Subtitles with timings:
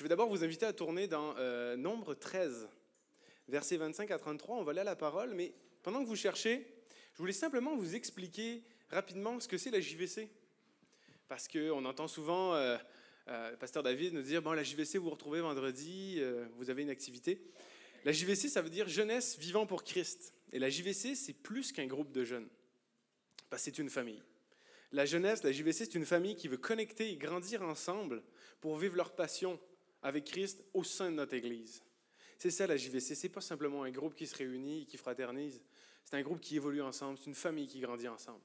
[0.00, 2.70] Je vais d'abord vous inviter à tourner dans euh, Nombre 13,
[3.48, 4.56] versets 25 à 33.
[4.56, 6.66] On va aller à la parole, mais pendant que vous cherchez,
[7.12, 10.30] je voulais simplement vous expliquer rapidement ce que c'est la JVC.
[11.28, 12.78] Parce qu'on entend souvent euh,
[13.28, 16.80] euh, Pasteur David nous dire, bon, la JVC, vous vous retrouvez vendredi, euh, vous avez
[16.80, 17.38] une activité.
[18.06, 20.32] La JVC, ça veut dire Jeunesse vivant pour Christ.
[20.54, 22.48] Et la JVC, c'est plus qu'un groupe de jeunes.
[23.50, 24.22] Que c'est une famille.
[24.92, 28.22] La jeunesse, la JVC, c'est une famille qui veut connecter et grandir ensemble
[28.62, 29.60] pour vivre leur passion
[30.02, 31.82] avec Christ au sein de notre Église.
[32.38, 33.14] C'est ça la JVC.
[33.14, 35.60] C'est pas simplement un groupe qui se réunit et qui fraternise.
[36.04, 37.18] C'est un groupe qui évolue ensemble.
[37.18, 38.40] C'est une famille qui grandit ensemble.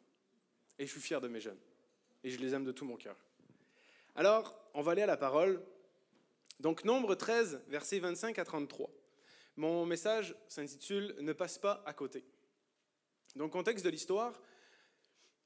[0.77, 1.59] Et je suis fier de mes jeunes.
[2.23, 3.15] Et je les aime de tout mon cœur.
[4.15, 5.63] Alors, on va aller à la parole.
[6.59, 8.89] Donc, Nombre 13, versets 25 à 33.
[9.55, 12.25] Mon message s'intitule Ne passe pas à côté.
[13.35, 14.41] Donc, contexte de l'histoire,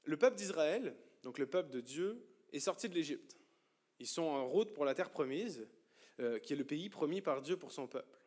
[0.04, 3.36] le peuple d'Israël, donc le peuple de Dieu, est sorti de l'Égypte.
[3.98, 5.68] Ils sont en route pour la terre promise,
[6.20, 8.18] euh, qui est le pays promis par Dieu pour son peuple.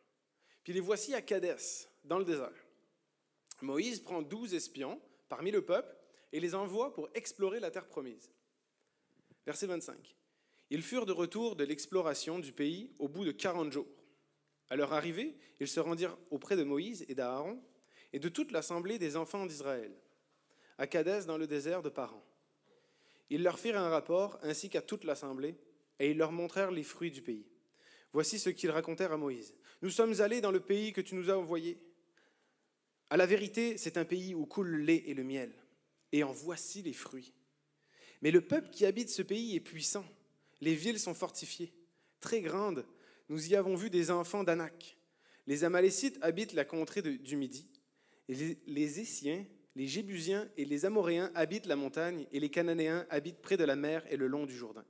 [0.62, 2.66] Puis les voici à Cadès, dans le désert.
[3.62, 5.94] Moïse prend douze espions parmi le peuple
[6.32, 8.30] et les envoie pour explorer la terre promise.
[9.46, 10.16] Verset 25.
[10.70, 13.86] Ils furent de retour de l'exploration du pays au bout de quarante jours.
[14.70, 17.62] À leur arrivée, ils se rendirent auprès de Moïse et d'Aaron
[18.12, 19.92] et de toute l'assemblée des enfants d'Israël,
[20.78, 22.24] à Cadès dans le désert de Paran.
[23.30, 25.56] Ils leur firent un rapport ainsi qu'à toute l'assemblée,
[25.98, 27.46] et ils leur montrèrent les fruits du pays.
[28.14, 29.54] Voici ce qu'ils racontèrent à Moïse.
[29.82, 31.76] Nous sommes allés dans le pays que tu nous as envoyé.
[33.10, 35.52] À la vérité, c'est un pays où coule le lait et le miel,
[36.12, 37.34] et en voici les fruits.
[38.22, 40.06] Mais le peuple qui habite ce pays est puissant.
[40.60, 41.72] Les villes sont fortifiées,
[42.20, 42.86] très grandes.
[43.28, 44.96] Nous y avons vu des enfants d'Anak.
[45.48, 47.66] Les Amalécites habitent la contrée du Midi.
[48.28, 53.42] Les, les Essiens, les Jébusiens et les Amoréens habitent la montagne, et les Cananéens habitent
[53.42, 54.84] près de la mer et le long du Jourdain.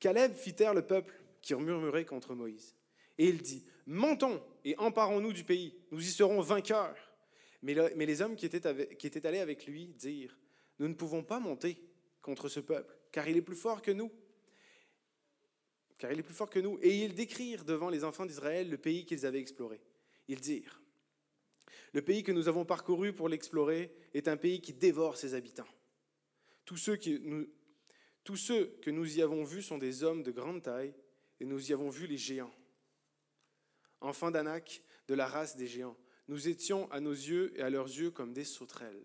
[0.00, 2.74] Caleb fit taire le peuple qui murmurait contre Moïse.
[3.18, 6.96] Et il dit, Montons et emparons-nous du pays, nous y serons vainqueurs.
[7.62, 10.38] Mais, le, mais les hommes qui étaient, allés avec lui dirent,
[10.78, 11.82] Nous ne pouvons pas monter
[12.22, 14.12] contre ce peuple, car il est plus fort que nous.
[15.96, 16.78] Car il est plus fort que nous.
[16.80, 19.80] Et ils décrirent devant les enfants d'Israël le pays qu'ils avaient exploré.
[20.28, 20.80] Ils dirent,
[21.92, 25.66] Le pays que nous avons parcouru pour l'explorer est un pays qui dévore ses habitants.
[26.64, 30.94] Tous ceux que nous y avons vus sont des hommes de grande taille,
[31.40, 32.54] et nous y avons vu les géants.
[34.00, 35.96] Enfants d'Anak, de la race des géants,
[36.28, 39.02] nous étions à nos yeux et à leurs yeux comme des sauterelles.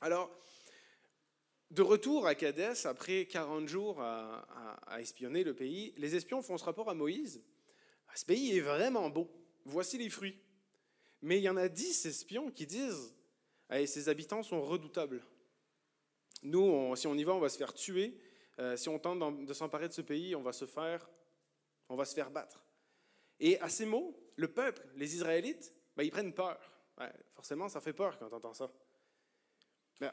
[0.00, 0.30] Alors,
[1.70, 4.46] de retour à Cadès, après 40 jours à,
[4.98, 7.42] espionner le pays, les espions font ce rapport à Moïse.
[8.14, 9.30] Ce pays est vraiment beau.
[9.64, 10.38] Voici les fruits.
[11.22, 13.14] Mais il y en a 10 espions qui disent
[13.68, 15.22] hey, Ces habitants sont redoutables.
[16.42, 18.16] Nous, si on y va, on va se faire tuer.
[18.58, 21.08] Euh, si on tente de s'emparer de ce pays, on va se faire,
[21.88, 22.64] on va se faire battre.
[23.38, 26.58] Et à ces mots, le peuple, les Israélites, ben, ils prennent peur.
[27.34, 28.70] Forcément, ça fait peur quand on entend ça.
[30.00, 30.12] Ben,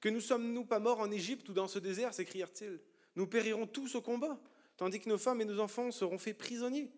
[0.00, 2.80] que nous sommes-nous pas morts en Égypte ou dans ce désert, s'écrièrent-ils.
[3.16, 4.38] Nous périrons tous au combat,
[4.76, 6.90] tandis que nos femmes et nos enfants seront faits prisonniers.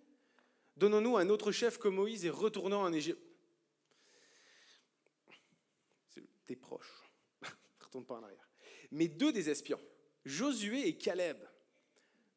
[0.77, 3.22] Donnons-nous un autre chef que Moïse et retournons en Égypte.
[6.47, 7.05] T'es proche.
[7.81, 8.49] Retourne pas en arrière.
[8.91, 9.81] Mais deux des espions,
[10.25, 11.39] Josué et Caleb,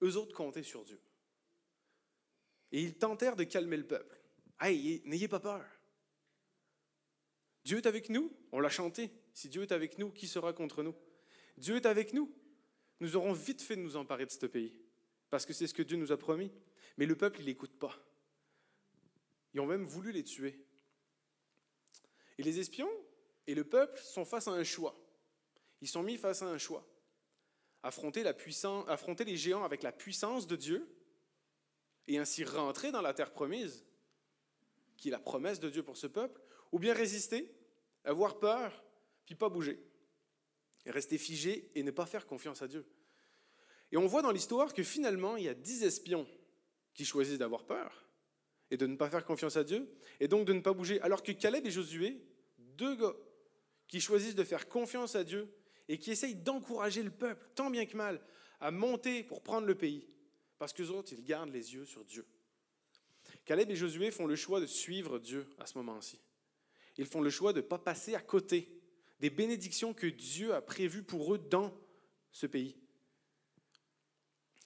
[0.01, 0.99] eux autres comptaient sur Dieu.
[2.71, 4.19] Et ils tentèrent de calmer le peuple.
[4.59, 5.63] Hey, n'ayez pas peur.
[7.63, 9.11] Dieu est avec nous, on l'a chanté.
[9.33, 10.95] Si Dieu est avec nous, qui sera contre nous?
[11.57, 12.33] Dieu est avec nous.
[12.99, 14.75] Nous aurons vite fait de nous emparer de ce pays,
[15.29, 16.51] parce que c'est ce que Dieu nous a promis.
[16.97, 17.97] Mais le peuple, il n'écoute pas.
[19.53, 20.65] Ils ont même voulu les tuer.
[22.37, 22.89] Et les espions
[23.45, 24.95] et le peuple sont face à un choix.
[25.81, 26.87] Ils sont mis face à un choix.
[27.83, 30.87] Affronter, les géants avec la puissance de Dieu
[32.07, 33.85] et ainsi rentrer dans la terre promise,
[34.97, 37.53] qui est la promesse de Dieu pour ce peuple, ou bien résister,
[38.03, 38.83] avoir peur,
[39.25, 39.79] puis pas bouger,
[40.85, 42.85] rester figé et ne pas faire confiance à Dieu.
[43.91, 46.27] Et on voit dans l'histoire que finalement, il y a dix espions
[46.93, 48.07] qui choisissent d'avoir peur
[48.71, 51.21] et de ne pas faire confiance à Dieu, et donc de ne pas bouger, alors
[51.21, 52.25] que Caleb et Josué,
[52.57, 53.15] deux gars
[53.87, 55.53] qui choisissent de faire confiance à Dieu
[55.87, 58.21] et qui essayent d'encourager le peuple, tant bien que mal,
[58.59, 60.07] à monter pour prendre le pays,
[60.57, 62.25] parce qu'eux autres, ils gardent les yeux sur Dieu.
[63.45, 66.19] Caleb et Josué font le choix de suivre Dieu à ce moment-ci.
[66.97, 68.81] Ils font le choix de ne pas passer à côté
[69.19, 71.73] des bénédictions que Dieu a prévues pour eux dans
[72.31, 72.77] ce pays.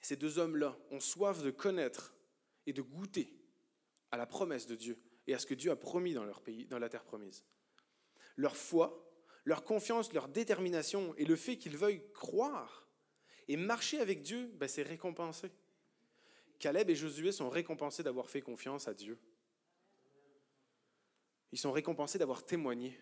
[0.00, 2.14] Ces deux hommes-là ont soif de connaître
[2.66, 3.34] et de goûter
[4.10, 6.66] à la promesse de Dieu et à ce que Dieu a promis dans leur pays,
[6.66, 7.44] dans la terre promise.
[8.36, 9.07] Leur foi,
[9.48, 12.86] leur confiance, leur détermination et le fait qu'ils veuillent croire
[13.48, 15.50] et marcher avec Dieu, ben c'est récompensé.
[16.58, 19.18] Caleb et Josué sont récompensés d'avoir fait confiance à Dieu.
[21.50, 23.00] Ils sont récompensés d'avoir témoigné,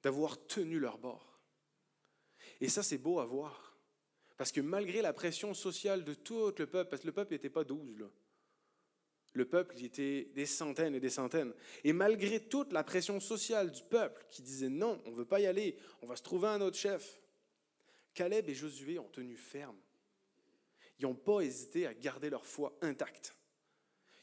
[0.00, 1.42] d'avoir tenu leur bord.
[2.60, 3.76] Et ça, c'est beau à voir.
[4.36, 7.50] Parce que malgré la pression sociale de tout le peuple, parce que le peuple n'était
[7.50, 8.06] pas douze, là.
[9.32, 11.52] Le peuple, il était des centaines et des centaines.
[11.84, 15.40] Et malgré toute la pression sociale du peuple qui disait non, on ne veut pas
[15.40, 17.20] y aller, on va se trouver un autre chef,
[18.14, 19.76] Caleb et Josué ont tenu ferme.
[20.98, 23.36] Ils n'ont pas hésité à garder leur foi intacte.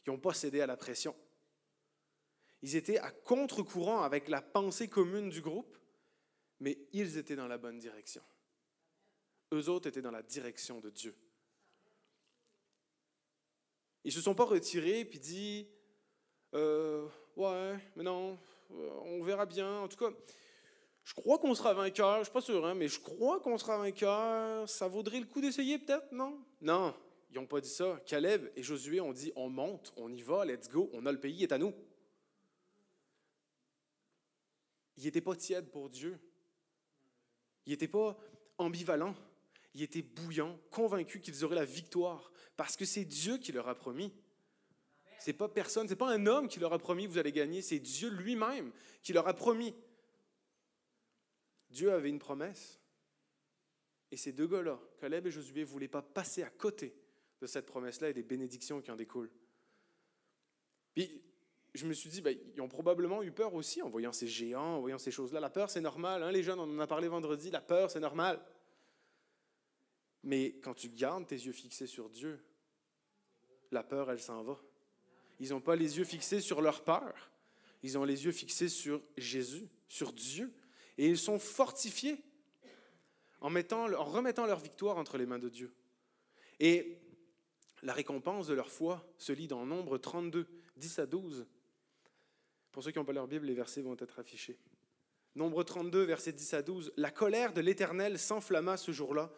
[0.05, 1.15] Ils n'ont pas cédé à la pression.
[2.61, 5.77] Ils étaient à contre-courant avec la pensée commune du groupe,
[6.59, 8.23] mais ils étaient dans la bonne direction.
[9.53, 11.15] Eux autres étaient dans la direction de Dieu.
[14.05, 15.67] Ils ne se sont pas retirés puis dit
[16.53, 18.37] euh, Ouais, mais non,
[18.71, 19.79] euh, on verra bien.
[19.79, 20.15] En tout cas,
[21.03, 22.13] je crois qu'on sera vainqueur.
[22.13, 24.69] Je ne suis pas sûr, hein, mais je crois qu'on sera vainqueur.
[24.69, 26.39] Ça vaudrait le coup d'essayer, peut-être, non?
[26.61, 26.93] Non,
[27.31, 27.99] ils n'ont pas dit ça.
[28.05, 31.19] Caleb et Josué ont dit On monte, on y va, let's go, on a le
[31.19, 31.73] pays, est à nous.
[34.97, 36.19] Ils n'étaient pas tièdes pour Dieu.
[37.65, 38.15] Ils n'étaient pas
[38.59, 39.15] ambivalents.
[39.75, 42.31] Ils étaient bouillants, convaincus qu'ils auraient la victoire.
[42.55, 44.13] Parce que c'est Dieu qui leur a promis.
[45.19, 47.79] C'est pas personne, c'est pas un homme qui leur a promis vous allez gagner, c'est
[47.79, 48.71] Dieu lui-même
[49.03, 49.75] qui leur a promis.
[51.69, 52.79] Dieu avait une promesse.
[54.11, 56.95] Et ces deux gars-là, Caleb et Josué, ne voulaient pas passer à côté
[57.41, 59.31] de cette promesse-là et des bénédictions qui en découlent.
[60.93, 61.21] Puis,
[61.73, 64.77] je me suis dit, ben, ils ont probablement eu peur aussi en voyant ces géants,
[64.77, 65.41] en voyant ces choses-là.
[65.41, 66.23] La peur, c'est normal.
[66.23, 66.31] Hein?
[66.31, 68.39] Les jeunes, on en a parlé vendredi, la peur, c'est normal.
[70.25, 72.43] Mais quand tu gardes tes yeux fixés sur Dieu,
[73.71, 74.59] la peur, elle s'en va.
[75.39, 77.31] Ils n'ont pas les yeux fixés sur leur peur.
[77.83, 80.51] Ils ont les yeux fixés sur Jésus, sur Dieu.
[80.97, 82.17] Et ils sont fortifiés
[83.39, 85.71] en, mettant, en remettant leur victoire entre les mains de Dieu.
[86.59, 86.97] Et
[87.83, 91.45] la récompense de leur foi se lit dans Nombre 32, 10 à 12.
[92.71, 94.57] Pour ceux qui n'ont pas leur Bible, les versets vont être affichés.
[95.35, 96.93] Nombre 32, versets 10 à 12.
[96.97, 99.31] La colère de l'Éternel s'enflamma ce jour-là,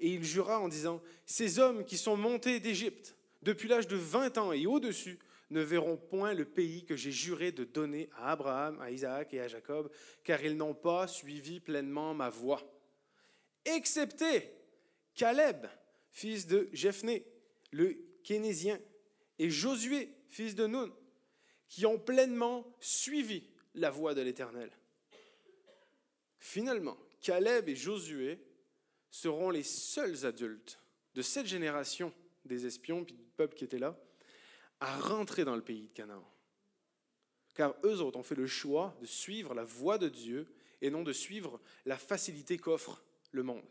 [0.00, 4.38] et il jura en disant, Ces hommes qui sont montés d'Égypte depuis l'âge de 20
[4.38, 5.18] ans et au-dessus
[5.50, 9.40] ne verront point le pays que j'ai juré de donner à Abraham, à Isaac et
[9.40, 9.90] à Jacob,
[10.24, 12.62] car ils n'ont pas suivi pleinement ma voie.
[13.64, 14.52] Excepté
[15.14, 15.66] Caleb,
[16.10, 17.24] fils de Jephné,
[17.72, 18.78] le Kénésien,
[19.38, 20.92] et Josué, fils de Nun,
[21.68, 24.70] qui ont pleinement suivi la voie de l'Éternel.
[26.38, 28.40] Finalement, Caleb et Josué
[29.10, 30.78] seront les seuls adultes
[31.14, 32.12] de cette génération
[32.44, 33.98] des espions puis du peuple qui était là
[34.80, 36.24] à rentrer dans le pays de Canaan.
[37.54, 40.46] Car eux autres ont fait le choix de suivre la voie de Dieu
[40.80, 43.02] et non de suivre la facilité qu'offre
[43.32, 43.64] le monde,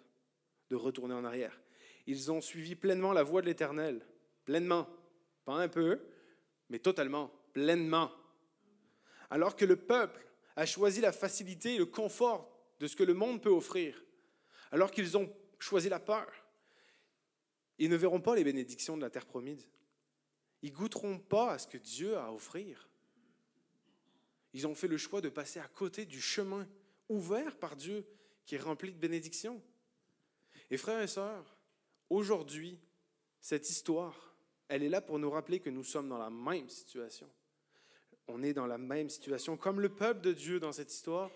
[0.69, 1.57] de retourner en arrière.
[2.05, 4.05] Ils ont suivi pleinement la voie de l'Éternel,
[4.43, 4.87] pleinement,
[5.45, 6.01] pas un peu,
[6.69, 8.11] mais totalement, pleinement.
[9.29, 10.25] Alors que le peuple
[10.57, 14.03] a choisi la facilité et le confort de ce que le monde peut offrir,
[14.71, 16.27] alors qu'ils ont choisi la peur.
[17.79, 19.67] Ils ne verront pas les bénédictions de la terre promise.
[20.61, 22.89] Ils goûteront pas à ce que Dieu a à offrir.
[24.53, 26.67] Ils ont fait le choix de passer à côté du chemin
[27.09, 28.05] ouvert par Dieu
[28.45, 29.61] qui est rempli de bénédictions.
[30.71, 31.57] Et frères et sœurs,
[32.09, 32.79] aujourd'hui,
[33.39, 34.35] cette histoire,
[34.67, 37.29] elle est là pour nous rappeler que nous sommes dans la même situation.
[38.27, 39.55] On est dans la même situation.
[39.57, 41.29] Comme le peuple de Dieu dans cette histoire,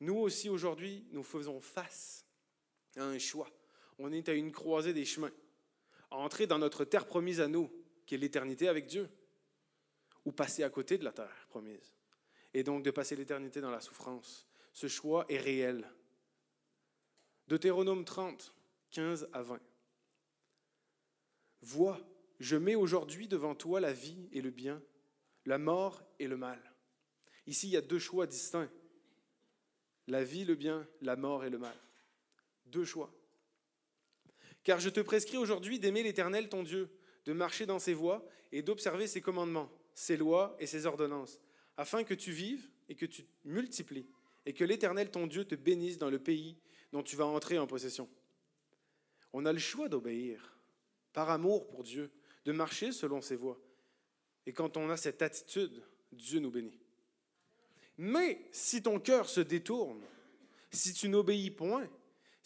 [0.00, 2.25] nous aussi aujourd'hui, nous faisons face
[2.96, 3.50] un choix.
[3.98, 5.32] On est à une croisée des chemins.
[6.10, 7.70] Entrer dans notre terre promise à nous,
[8.06, 9.08] qui est l'éternité avec Dieu,
[10.24, 11.94] ou passer à côté de la terre promise.
[12.54, 14.46] Et donc de passer l'éternité dans la souffrance.
[14.72, 15.88] Ce choix est réel.
[17.48, 18.54] Deutéronome 30,
[18.90, 19.60] 15 à 20.
[21.62, 22.00] Vois,
[22.40, 24.82] je mets aujourd'hui devant toi la vie et le bien,
[25.44, 26.60] la mort et le mal.
[27.46, 28.70] Ici, il y a deux choix distincts.
[30.08, 31.76] La vie, le bien, la mort et le mal.
[32.66, 33.12] Deux choix.
[34.62, 36.90] Car je te prescris aujourd'hui d'aimer l'Éternel ton Dieu,
[37.24, 41.40] de marcher dans ses voies et d'observer ses commandements, ses lois et ses ordonnances,
[41.76, 44.08] afin que tu vives et que tu multiplies,
[44.44, 46.56] et que l'Éternel ton Dieu te bénisse dans le pays
[46.92, 48.08] dont tu vas entrer en possession.
[49.32, 50.56] On a le choix d'obéir,
[51.12, 52.10] par amour pour Dieu,
[52.44, 53.60] de marcher selon ses voies.
[54.46, 55.82] Et quand on a cette attitude,
[56.12, 56.78] Dieu nous bénit.
[57.98, 60.00] Mais si ton cœur se détourne,
[60.70, 61.88] si tu n'obéis point,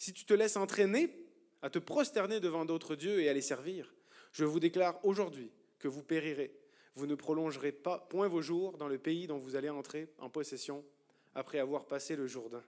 [0.01, 1.15] si tu te laisses entraîner
[1.61, 3.93] à te prosterner devant d'autres dieux et à les servir,
[4.31, 6.59] je vous déclare aujourd'hui que vous périrez.
[6.95, 10.27] Vous ne prolongerez pas point vos jours dans le pays dont vous allez entrer en
[10.27, 10.83] possession
[11.35, 12.63] après avoir passé le Jourdain.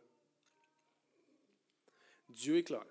[2.30, 2.86] Dieu est clair.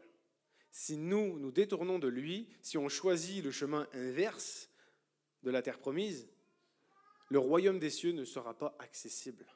[0.73, 4.71] Si nous nous détournons de lui, si on choisit le chemin inverse
[5.45, 6.29] de la terre promise,
[7.29, 9.47] le royaume des cieux ne sera pas accessible.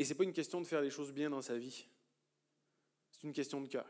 [0.00, 1.86] Et ce n'est pas une question de faire les choses bien dans sa vie.
[3.12, 3.86] C'est une question de cœur.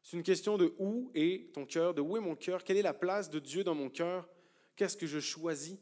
[0.00, 2.82] C'est une question de où est ton cœur, de où est mon cœur, quelle est
[2.82, 4.28] la place de Dieu dans mon cœur,
[4.76, 5.78] qu'est-ce que je choisis.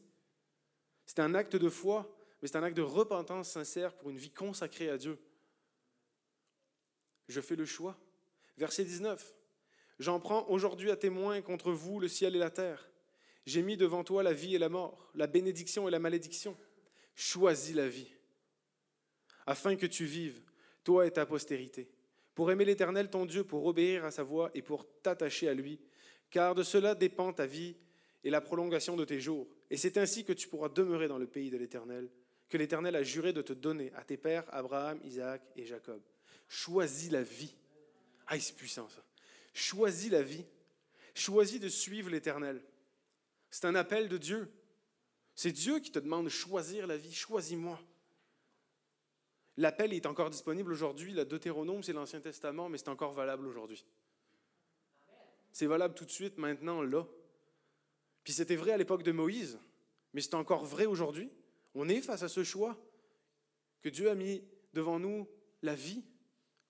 [1.05, 4.31] C'est un acte de foi, mais c'est un acte de repentance sincère pour une vie
[4.31, 5.19] consacrée à Dieu.
[7.27, 7.95] Je fais le choix.
[8.57, 9.31] Verset 19.
[9.99, 12.89] J'en prends aujourd'hui à témoin contre vous le ciel et la terre.
[13.45, 16.57] J'ai mis devant toi la vie et la mort, la bénédiction et la malédiction.
[17.13, 18.11] Choisis la vie,
[19.45, 20.41] afin que tu vives,
[20.83, 21.89] toi et ta postérité,
[22.35, 25.79] pour aimer l'Éternel ton Dieu, pour obéir à sa voix et pour t'attacher à lui,
[26.29, 27.75] car de cela dépend ta vie
[28.23, 29.47] et la prolongation de tes jours.
[29.69, 32.09] Et c'est ainsi que tu pourras demeurer dans le pays de l'Éternel,
[32.49, 36.01] que l'Éternel a juré de te donner à tes pères Abraham, Isaac et Jacob.
[36.47, 37.53] Choisis la vie.
[38.27, 39.03] Ah, c'est puissant ça.
[39.53, 40.45] Choisis la vie.
[41.13, 42.61] Choisis de suivre l'Éternel.
[43.49, 44.51] C'est un appel de Dieu.
[45.35, 47.13] C'est Dieu qui te demande de choisir la vie.
[47.13, 47.79] Choisis-moi.
[49.57, 51.13] L'appel est encore disponible aujourd'hui.
[51.13, 53.85] La Deutéronome, c'est l'Ancien Testament, mais c'est encore valable aujourd'hui.
[55.51, 57.05] C'est valable tout de suite, maintenant, là.
[58.23, 59.59] Puis c'était vrai à l'époque de Moïse,
[60.13, 61.29] mais c'est encore vrai aujourd'hui.
[61.75, 62.77] On est face à ce choix
[63.81, 64.43] que Dieu a mis
[64.73, 65.27] devant nous
[65.61, 66.03] la vie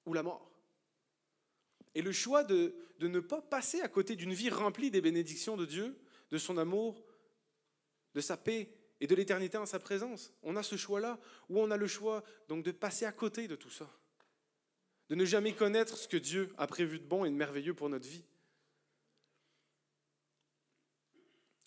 [0.06, 0.52] ou la mort.
[1.96, 5.56] Et le choix de, de ne pas passer à côté d'une vie remplie des bénédictions
[5.56, 5.96] de Dieu,
[6.32, 7.06] de son amour,
[8.16, 8.70] de sa paix
[9.04, 10.32] et de l'éternité en sa présence.
[10.44, 11.20] On a ce choix-là,
[11.50, 13.92] ou on a le choix donc de passer à côté de tout ça,
[15.10, 17.90] de ne jamais connaître ce que Dieu a prévu de bon et de merveilleux pour
[17.90, 18.24] notre vie.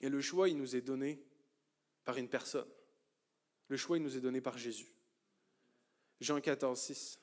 [0.00, 1.22] Et le choix, il nous est donné
[2.06, 2.70] par une personne.
[3.68, 4.94] Le choix, il nous est donné par Jésus.
[6.20, 7.20] Jean 14, 6.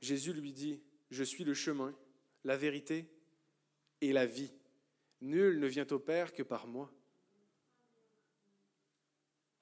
[0.00, 1.92] Jésus lui dit, Je suis le chemin,
[2.44, 3.10] la vérité
[4.00, 4.52] et la vie.
[5.22, 6.88] Nul ne vient au Père que par moi.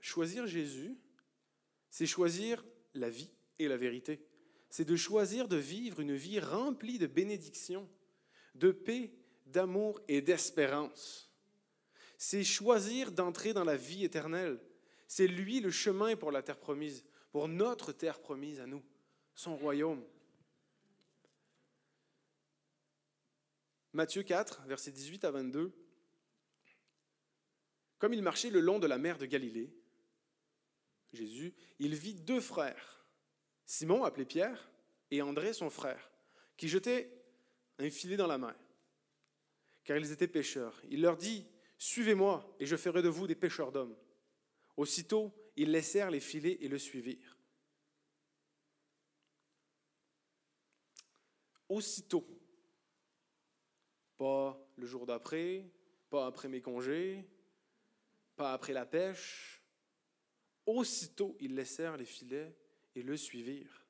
[0.01, 0.97] Choisir Jésus,
[1.91, 2.65] c'est choisir
[2.95, 4.25] la vie et la vérité.
[4.71, 7.89] C'est de choisir de vivre une vie remplie de bénédictions,
[8.55, 9.13] de paix,
[9.47, 11.31] d'amour et d'espérance.
[12.17, 14.61] C'est choisir d'entrer dans la vie éternelle.
[15.09, 18.83] C'est lui le chemin pour la terre promise, pour notre terre promise à nous,
[19.35, 20.05] son royaume.
[23.93, 25.73] Matthieu 4, versets 18 à 22.
[27.99, 29.75] Comme il marchait le long de la mer de Galilée,
[31.13, 33.05] Jésus, il vit deux frères,
[33.67, 34.71] Simon appelé Pierre
[35.11, 36.11] et André son frère,
[36.57, 37.11] qui jetaient
[37.79, 38.55] un filet dans la mer,
[39.85, 40.81] car ils étaient pêcheurs.
[40.89, 41.47] Il leur dit,
[41.79, 43.97] Suivez-moi, et je ferai de vous des pêcheurs d'hommes.
[44.77, 47.39] Aussitôt, ils laissèrent les filets et le suivirent.
[51.71, 52.27] Aussitôt,
[54.19, 55.71] pas le jour d'après,
[56.11, 57.25] pas après mes congés,
[58.37, 59.60] pas après la pêche.
[60.71, 62.55] Aussitôt, ils laissèrent les filets
[62.95, 63.85] et le suivirent.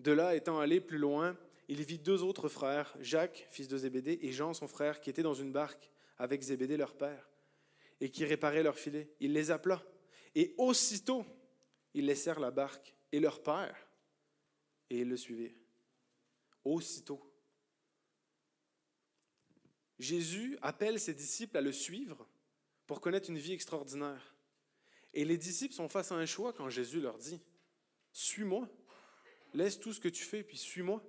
[0.00, 4.18] De là, étant allé plus loin, il vit deux autres frères, Jacques, fils de Zébédée,
[4.22, 7.30] et Jean, son frère, qui étaient dans une barque avec Zébédée, leur père,
[8.00, 9.08] et qui réparaient leurs filets.
[9.20, 9.80] Il les appela.
[10.34, 11.24] Et aussitôt,
[11.94, 13.86] ils laissèrent la barque et leur père,
[14.90, 15.54] et ils le suivirent
[16.64, 17.22] aussitôt.
[20.00, 22.28] Jésus appelle ses disciples à le suivre
[22.86, 24.34] pour connaître une vie extraordinaire.
[25.12, 27.40] Et les disciples sont face à un choix quand Jésus leur dit,
[28.12, 28.68] Suis-moi,
[29.54, 31.02] laisse tout ce que tu fais, puis suis-moi.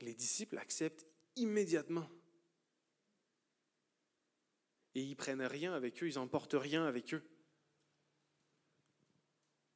[0.00, 2.08] les disciples acceptent immédiatement.
[4.94, 7.22] Et ils prennent rien avec eux, ils n'emportent rien avec eux.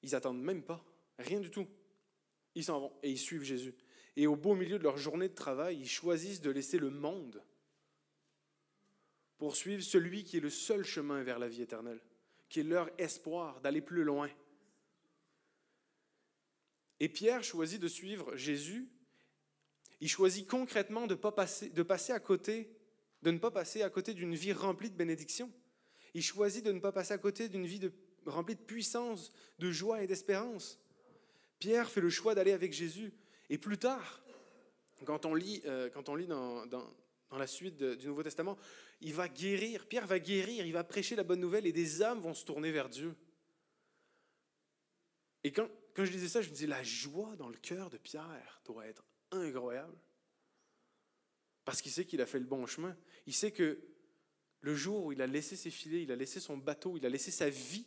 [0.03, 0.85] Ils attendent même pas,
[1.19, 1.69] rien du tout.
[2.55, 3.75] Ils s'en vont et ils suivent Jésus.
[4.17, 7.43] Et au beau milieu de leur journée de travail, ils choisissent de laisser le monde
[9.39, 12.01] pour suivre celui qui est le seul chemin vers la vie éternelle,
[12.49, 14.31] qui est leur espoir d'aller plus loin.
[17.01, 18.89] Et Pierre choisit de suivre Jésus.
[20.01, 22.71] Il choisit concrètement de, pas passer, de passer à côté,
[23.23, 25.51] de ne pas passer à côté d'une vie remplie de bénédictions.
[26.15, 27.93] Il choisit de ne pas passer à côté d'une vie de,
[28.27, 30.79] remplie de puissance, de joie et d'espérance.
[31.59, 33.13] Pierre fait le choix d'aller avec Jésus.
[33.51, 34.23] Et plus tard,
[35.05, 36.89] quand on lit, euh, quand on lit dans, dans,
[37.33, 38.57] la suite du Nouveau Testament,
[39.01, 42.21] il va guérir, Pierre va guérir, il va prêcher la bonne nouvelle et des âmes
[42.21, 43.15] vont se tourner vers Dieu.
[45.43, 47.99] Et quand, quand je disais ça, je me disais, la joie dans le cœur de
[47.99, 49.99] Pierre doit être incroyable.
[51.65, 52.97] Parce qu'il sait qu'il a fait le bon chemin.
[53.27, 53.79] Il sait que
[54.61, 57.09] le jour où il a laissé ses filets, il a laissé son bateau, il a
[57.09, 57.87] laissé sa vie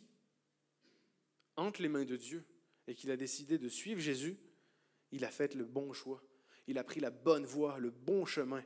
[1.56, 2.44] entre les mains de Dieu,
[2.86, 4.38] et qu'il a décidé de suivre Jésus,
[5.10, 6.22] il a fait le bon choix.
[6.68, 8.64] Il a pris la bonne voie, le bon chemin.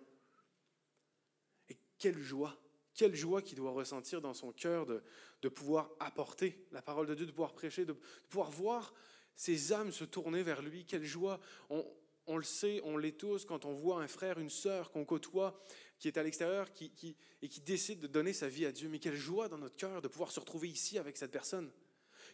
[2.02, 2.58] Quelle joie,
[2.94, 5.04] quelle joie qu'il doit ressentir dans son cœur de,
[5.40, 7.92] de pouvoir apporter la parole de Dieu, de pouvoir prêcher, de,
[8.28, 8.92] pouvoir voir
[9.36, 10.84] ses âmes se tourner vers lui.
[10.84, 11.38] Quelle joie.
[12.26, 15.62] On, le sait, on l'est tous quand on voit un frère, une sœur qu'on côtoie,
[16.00, 18.88] qui est à l'extérieur qui, et qui décide de donner sa vie à Dieu.
[18.88, 21.70] Mais quelle joie dans notre cœur de pouvoir se retrouver ici avec cette personne.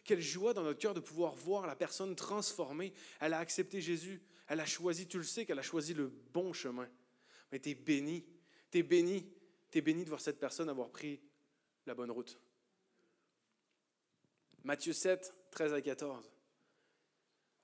[0.03, 2.91] Quelle joie dans notre cœur de pouvoir voir la personne transformée.
[3.19, 4.23] Elle a accepté Jésus.
[4.47, 6.89] Elle a choisi, tu le sais, qu'elle a choisi le bon chemin.
[7.51, 8.25] Mais tu es béni.
[8.71, 9.31] Tu es béni.
[9.71, 11.21] Tu es béni de voir cette personne avoir pris
[11.85, 12.39] la bonne route.
[14.63, 16.31] Matthieu 7, 13 à 14.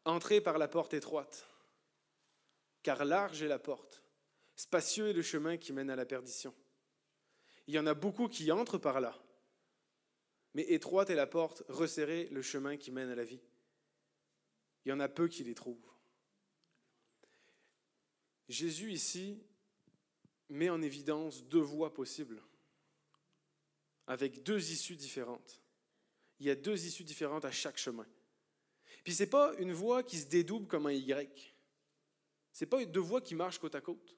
[0.06, 1.48] Entrez par la porte étroite,
[2.84, 4.04] car large est la porte
[4.56, 6.54] Spacieux est le chemin qui mène à la perdition.
[7.68, 9.18] Il y en a beaucoup qui entrent par là,
[10.54, 13.42] mais étroite est la porte, resserrée le chemin qui mène à la vie.
[14.86, 15.92] Il y en a peu qui les trouvent.
[18.48, 19.44] Jésus ici
[20.50, 22.42] met en évidence deux voies possibles,
[24.08, 25.62] avec deux issues différentes.
[26.40, 28.06] Il y a deux issues différentes à chaque chemin.
[29.04, 31.56] Puis ce n'est pas une voie qui se dédouble comme un Y.
[32.52, 34.18] Ce n'est pas deux voies qui marchent côte à côte.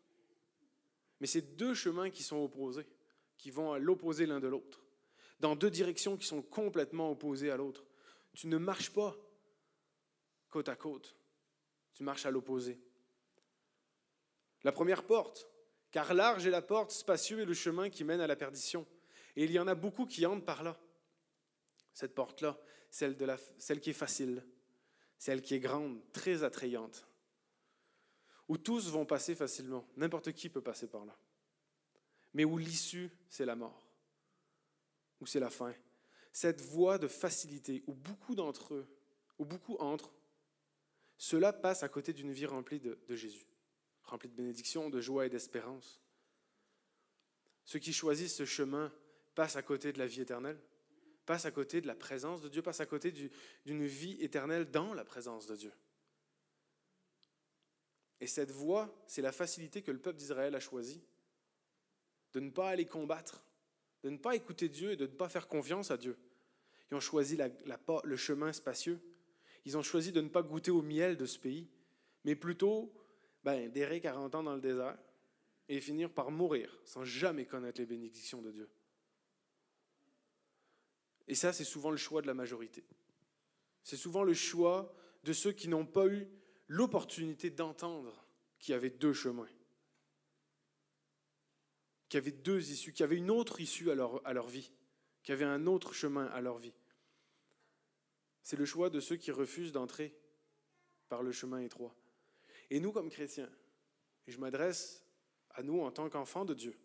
[1.19, 2.88] Mais c'est deux chemins qui sont opposés,
[3.38, 4.84] qui vont à l'opposé l'un de l'autre,
[5.39, 7.86] dans deux directions qui sont complètement opposées à l'autre.
[8.34, 9.15] Tu ne marches pas
[10.50, 11.15] côte à côte,
[11.93, 12.79] tu marches à l'opposé.
[14.63, 15.48] La première porte,
[15.91, 18.86] car large est la porte, spacieux est le chemin qui mène à la perdition.
[19.36, 20.77] Et il y en a beaucoup qui entrent par là.
[21.94, 22.58] Cette porte-là,
[22.89, 23.15] celle,
[23.79, 24.46] qui est facile,
[25.17, 27.08] celle qui est grande, très attrayante
[28.48, 29.86] où tous vont passer facilement.
[29.98, 31.17] N'importe qui peut passer par là.
[32.34, 33.88] Mais où l'issue, c'est la mort,
[35.20, 35.74] où c'est la fin.
[36.32, 38.88] Cette voie de facilité où beaucoup d'entre eux,
[39.38, 40.13] où beaucoup entrent,
[41.17, 43.48] cela passe à côté d'une vie remplie de Jésus,
[44.07, 46.01] remplie de bénédictions, de joie et d'espérance.
[47.65, 48.91] Ceux qui choisissent ce chemin
[49.36, 50.60] passent à côté de la vie éternelle,
[51.25, 53.13] passent à côté de la présence de Dieu, passent à côté
[53.65, 55.73] d'une vie éternelle dans la présence de Dieu.
[58.19, 61.03] Et cette voie, c'est la facilité que le peuple d'Israël a choisie,
[62.34, 63.43] de ne pas aller combattre,
[64.03, 66.17] de ne pas écouter Dieu et de ne pas faire confiance à Dieu.
[66.89, 68.99] Ils ont choisi le chemin spacieux.
[69.65, 71.67] Ils ont choisi de ne pas goûter au miel de ce pays,
[72.23, 72.93] mais plutôt
[73.43, 74.97] ben, d'errer 40 ans dans le désert
[75.69, 78.69] et finir par mourir sans jamais connaître les bénédictions de Dieu.
[81.28, 82.86] Et ça, c'est souvent le choix de la majorité.
[83.84, 86.28] C'est souvent le choix de ceux qui n'ont pas eu
[86.67, 88.26] l'opportunité d'entendre
[88.60, 89.50] qu'il y avait deux chemins,
[92.10, 94.47] qu'il y avait deux issues, qu'il y avait une autre issue à leur, à leur
[94.47, 94.71] vie,
[95.23, 96.73] qu'il y avait un autre chemin à leur vie.
[98.41, 100.15] C'est le choix de ceux qui refusent d'entrer
[101.10, 101.95] par le chemin étroit.
[102.69, 103.49] Et nous, comme chrétiens,
[104.27, 105.06] et je m'adresse
[105.51, 106.75] à nous en tant qu'enfants de Dieu,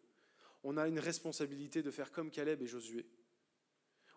[0.62, 3.06] on a une responsabilité de faire comme Caleb et Josué.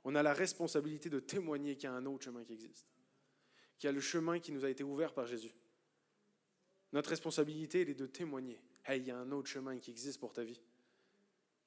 [0.03, 2.95] On a la responsabilité de témoigner qu'il y a un autre chemin qui existe
[3.77, 5.53] qu'il y a le chemin qui nous a été ouvert par Jésus.
[6.93, 8.61] Notre responsabilité, elle est de témoigner.
[8.85, 10.61] Hey, il y a un autre chemin qui existe pour ta vie.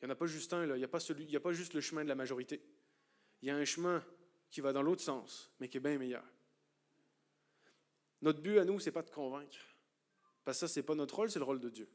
[0.01, 0.65] Il n'y en a pas juste un.
[0.65, 2.63] Il n'y a, a pas juste le chemin de la majorité.
[3.43, 4.05] Il y a un chemin
[4.51, 6.25] qui va dans l'autre sens, mais qui est bien meilleur.
[8.23, 9.59] Notre but à nous, ce n'est pas de convaincre.
[10.49, 11.87] Parce que ça, ce n'est pas notre rôle, c'est le rôle de Dieu.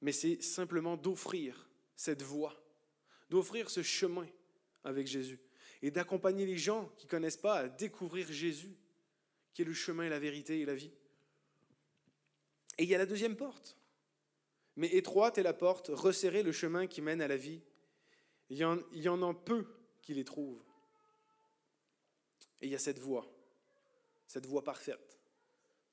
[0.00, 2.58] Mais c'est simplement d'offrir cette voie,
[3.28, 4.26] d'offrir ce chemin
[4.82, 5.38] avec Jésus
[5.82, 8.74] et d'accompagner les gens qui ne connaissent pas à découvrir Jésus,
[9.52, 10.94] qui est le chemin, la vérité et la vie.
[12.78, 13.76] Et il y a la deuxième porte.
[14.76, 17.60] Mais étroite est la porte, resserrée le chemin qui mène à la vie.
[18.48, 19.66] Il y en, il y en a peu
[20.00, 20.64] qui les trouvent.
[22.62, 23.30] Et il y a cette voie,
[24.26, 25.18] cette voie parfaite,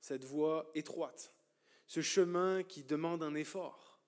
[0.10, 1.36] cette voie étroite,
[1.86, 4.00] ce chemin qui demande un effort.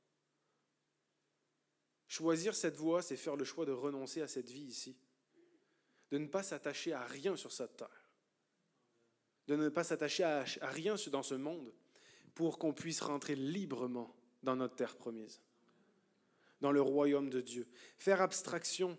[2.08, 4.98] Choisir cette voie, c'est faire le choix de renoncer à cette vie ici
[6.10, 8.10] de ne pas s'attacher à rien sur cette terre,
[9.48, 11.72] de ne pas s'attacher à, rien dans ce monde
[12.34, 15.40] pour qu'on puisse rentrer librement dans notre terre promise,
[16.62, 17.68] dans le royaume de Dieu.
[18.00, 18.98] Faire abstraction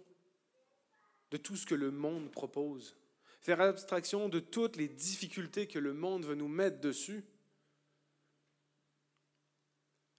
[1.33, 2.97] de tout ce que le monde propose,
[3.43, 7.25] faire abstraction de toutes les difficultés que le monde veut nous mettre dessus,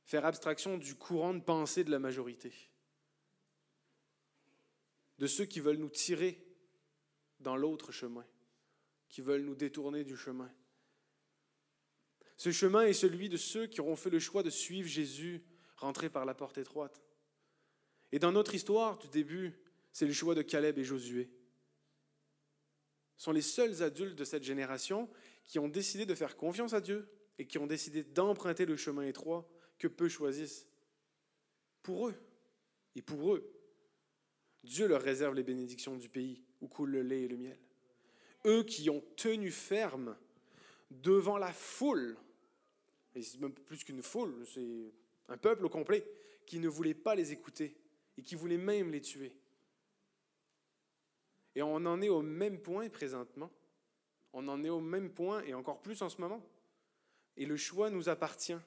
[0.06, 2.54] faire abstraction du courant de pensée de la majorité,
[5.20, 6.46] de ceux qui veulent nous tirer
[7.40, 8.26] dans l'autre chemin,
[9.08, 10.52] qui veulent nous détourner du chemin.
[12.36, 15.42] Ce chemin est celui de ceux qui auront fait le choix de suivre Jésus,
[15.78, 17.02] rentrer par la porte étroite.
[18.12, 19.54] Et dans notre histoire du début,
[19.94, 21.30] c'est le choix de Caleb et Josué.
[23.18, 25.10] Sont les seuls adultes de cette génération
[25.46, 27.08] qui ont décidé de faire confiance à Dieu,
[27.40, 29.50] et qui ont décidé d'emprunter le chemin étroit
[29.80, 30.68] que peu choisissent.
[31.82, 32.16] Pour eux
[32.96, 33.52] et pour eux,
[34.64, 37.58] Dieu leur réserve les bénédictions du pays où coule le lait et le miel.
[38.46, 40.16] Eux qui ont tenu ferme
[40.92, 42.16] devant la foule,
[43.16, 44.94] et c'est même plus qu'une foule, c'est
[45.28, 46.06] un peuple au complet,
[46.46, 47.76] qui ne voulait pas les écouter
[48.18, 49.36] et qui voulait même les tuer.
[51.56, 53.52] Et on en est au même point présentement.
[54.34, 56.44] On en est au même point et encore plus en ce moment.
[57.38, 58.58] Et le choix nous appartient.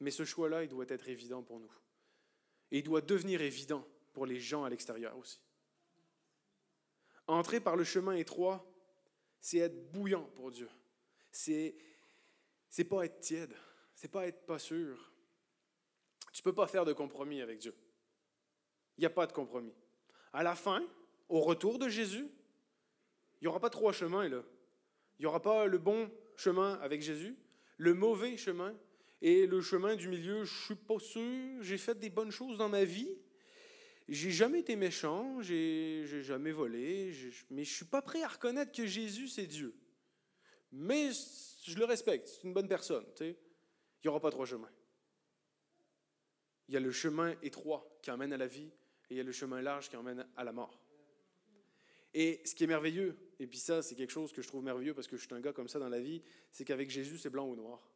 [0.00, 1.72] Mais ce choix-là, il doit être évident pour nous.
[2.70, 5.40] Et il doit devenir évident pour les gens à l'extérieur aussi.
[7.28, 8.64] Entrer par le chemin étroit,
[9.40, 10.68] c'est être bouillant pour Dieu.
[11.30, 11.76] C'est
[12.68, 13.54] c'est pas être tiède,
[13.94, 15.12] c'est pas être pas sûr.
[16.32, 17.74] Tu peux pas faire de compromis avec Dieu.
[18.98, 19.74] Il n'y a pas de compromis.
[20.32, 20.86] À la fin,
[21.28, 22.26] au retour de Jésus,
[23.40, 24.42] il n'y aura pas trois chemins là.
[25.18, 27.36] Il n'y aura pas le bon chemin avec Jésus,
[27.78, 28.76] le mauvais chemin
[29.22, 30.44] et le chemin du milieu.
[30.44, 31.62] Je suis pas sûr.
[31.62, 33.16] J'ai fait des bonnes choses dans ma vie.
[34.08, 35.40] J'ai jamais été méchant.
[35.42, 37.12] J'ai jamais volé.
[37.50, 39.74] Mais je suis pas prêt à reconnaître que Jésus c'est Dieu.
[40.72, 41.10] Mais
[41.64, 42.28] je le respecte.
[42.28, 43.04] C'est une bonne personne.
[43.20, 43.34] Il
[44.04, 44.70] n'y aura pas trois chemins.
[46.68, 48.70] Il y a le chemin étroit qui emmène à la vie
[49.08, 50.85] et il y a le chemin large qui emmène à la mort.
[52.18, 54.94] Et ce qui est merveilleux, et puis ça, c'est quelque chose que je trouve merveilleux
[54.94, 57.28] parce que je suis un gars comme ça dans la vie, c'est qu'avec Jésus, c'est
[57.28, 57.92] blanc ou noir.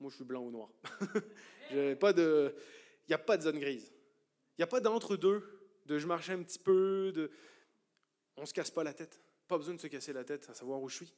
[0.00, 0.68] Moi, je suis blanc ou noir.
[1.70, 3.92] il n'y a pas de zone grise.
[4.58, 5.44] Il n'y a pas d'entre-deux,
[5.86, 7.30] de je marche un petit peu, de.
[8.36, 9.20] On ne se casse pas la tête.
[9.46, 11.14] Pas besoin de se casser la tête à savoir où je suis.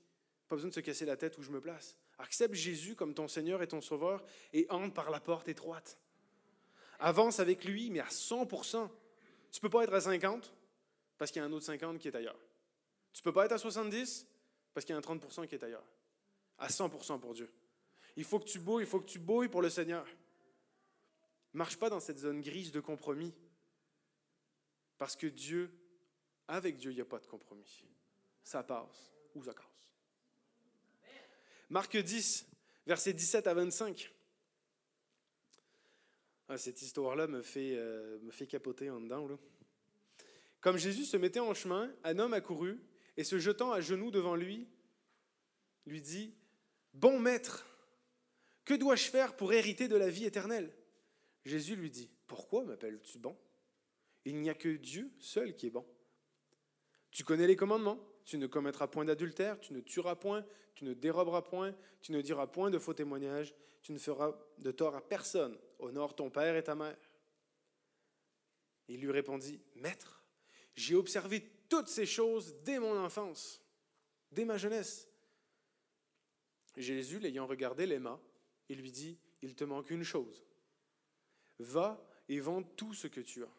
[0.48, 1.96] Pas besoin de se casser la tête où je me place.
[2.18, 4.22] Accepte Jésus comme ton Seigneur et ton Sauveur
[4.52, 5.96] et entre par la porte étroite.
[6.98, 8.90] Avance avec lui, mais à 100%.
[9.50, 10.52] Tu ne peux pas être à 50,
[11.18, 12.38] parce qu'il y a un autre 50 qui est ailleurs.
[13.12, 14.26] Tu ne peux pas être à 70
[14.74, 15.86] parce qu'il y a un 30 qui est ailleurs.
[16.58, 17.52] À 100 pour Dieu.
[18.16, 20.06] Il faut que tu bouilles, il faut que tu bouilles pour le Seigneur.
[21.52, 23.34] Marche pas dans cette zone grise de compromis.
[24.98, 25.70] Parce que Dieu,
[26.48, 27.84] avec Dieu, il n'y a pas de compromis.
[28.42, 29.66] Ça passe ou ça casse.
[31.70, 32.46] Marc 10,
[32.86, 34.12] versets 17 à 25.
[36.48, 39.26] Ah, cette histoire-là me, fait, euh, me fait capoter en dedans.
[40.62, 42.80] Comme Jésus se mettait en chemin, un homme accourut
[43.16, 44.68] et se jetant à genoux devant lui,
[45.86, 46.34] lui dit,
[46.94, 47.66] Bon maître,
[48.64, 50.72] que dois-je faire pour hériter de la vie éternelle?
[51.44, 53.36] Jésus lui dit, Pourquoi m'appelles-tu bon?
[54.24, 55.84] Il n'y a que Dieu seul qui est bon.
[57.10, 57.98] Tu connais les commandements.
[58.24, 60.46] Tu ne commettras point d'adultère, tu ne tueras point,
[60.76, 64.70] tu ne déroberas point, tu ne diras point de faux témoignages, tu ne feras de
[64.70, 65.58] tort à personne.
[65.80, 66.96] Honore ton père et ta mère.
[68.86, 70.21] Il lui répondit, Maître,
[70.74, 73.60] j'ai observé toutes ces choses dès mon enfance,
[74.30, 75.08] dès ma jeunesse.
[76.76, 78.20] Jésus, l'ayant regardé, l'aima
[78.68, 80.44] et lui dit, Il te manque une chose.
[81.58, 83.54] Va et vends tout ce que tu as.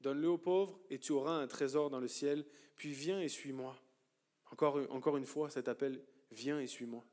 [0.00, 3.76] Donne-le aux pauvres et tu auras un trésor dans le ciel, puis viens et suis-moi.
[4.50, 7.04] Encore, encore une fois, cet appel, viens et suis-moi.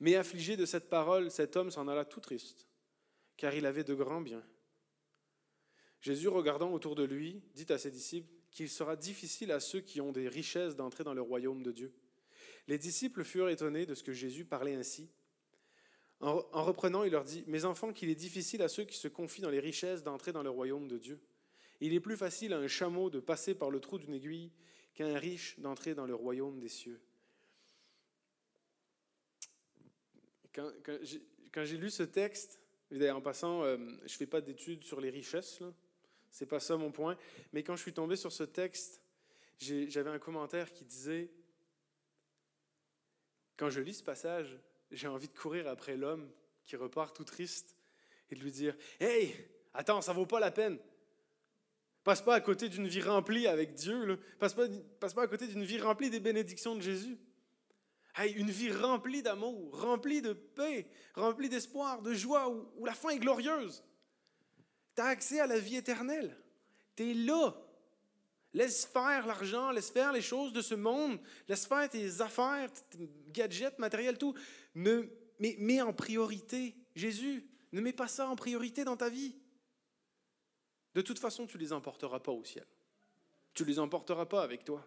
[0.00, 2.68] Mais affligé de cette parole, cet homme s'en alla tout triste,
[3.36, 4.44] car il avait de grands biens.
[6.00, 10.00] Jésus, regardant autour de lui, dit à ses disciples qu'il sera difficile à ceux qui
[10.00, 11.92] ont des richesses d'entrer dans le royaume de Dieu.
[12.66, 15.08] Les disciples furent étonnés de ce que Jésus parlait ainsi.
[16.20, 19.40] En, reprenant, il leur dit, Mes enfants, qu'il est difficile à ceux qui se confient
[19.40, 21.20] dans les richesses d'entrer dans le royaume de Dieu.
[21.80, 24.50] Il est plus facile à un chameau de passer par le trou d'une aiguille
[24.94, 27.00] qu'à un riche d'entrer dans le royaume des cieux.
[30.52, 30.72] Quand,
[31.64, 32.60] j'ai lu ce texte,
[32.92, 35.62] en passant, euh, je ne fais pas d'études sur les richesses,
[36.30, 37.16] c'est pas ça mon point.
[37.52, 39.00] Mais quand je suis tombé sur ce texte,
[39.58, 41.30] j'avais un commentaire qui disait
[43.56, 44.58] Quand je lis ce passage,
[44.90, 46.30] j'ai envie de courir après l'homme
[46.64, 47.76] qui repart tout triste
[48.30, 49.34] et de lui dire Hey,
[49.74, 50.78] attends, ça vaut pas la peine.
[52.04, 54.18] Passe pas à côté d'une vie remplie avec Dieu.
[54.38, 54.66] Passe, pas,
[55.00, 57.18] passe pas à côté d'une vie remplie des bénédictions de Jésus.
[58.16, 63.10] Hey, une vie remplie d'amour, remplie de paix, remplie d'espoir, de joie, où la fin
[63.10, 63.84] est glorieuse.
[64.98, 66.36] Tu as accès à la vie éternelle.
[66.96, 67.54] Tu es là.
[68.52, 73.08] Laisse faire l'argent, laisse faire les choses de ce monde, laisse faire tes affaires, tes
[73.28, 74.34] gadgets, matériel, tout.
[74.74, 75.04] Ne,
[75.38, 77.48] mais mets en priorité Jésus.
[77.70, 79.36] Ne mets pas ça en priorité dans ta vie.
[80.96, 82.66] De toute façon, tu ne les emporteras pas au ciel.
[83.54, 84.84] Tu ne les emporteras pas avec toi.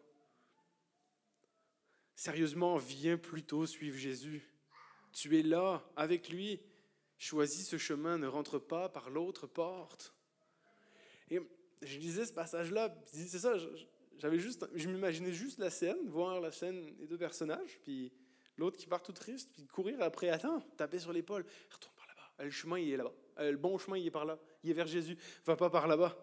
[2.18, 4.46] Sérieusement, viens plutôt suivre Jésus.
[5.14, 6.60] Tu es là avec lui.
[7.22, 10.14] Choisis ce chemin, ne rentre pas par l'autre porte.
[11.30, 11.40] Et
[11.84, 13.54] je lisais ce passage-là, c'est ça,
[14.18, 18.12] j'avais juste, je m'imaginais juste la scène, voir la scène des deux personnages, puis
[18.58, 21.46] L'autre qui part tout triste, puis courir après, attends, taper sur l'épaule.
[21.72, 22.44] Retourne par là-bas.
[22.44, 23.14] Le chemin, il est là-bas.
[23.40, 24.38] Le bon chemin, il est par là.
[24.64, 25.18] Il est vers Jésus.
[25.46, 26.16] Va pas par là-bas.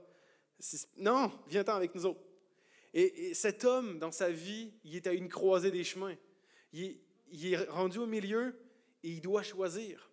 [0.98, 2.20] Non, viens-t'en avec nous autres.
[2.94, 6.14] Et, cet homme, dans sa vie, il est à une croisée des chemins.
[6.72, 6.98] Il
[7.30, 8.56] il est rendu au milieu
[9.02, 10.07] et il doit choisir.